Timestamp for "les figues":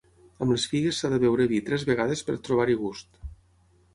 0.53-1.01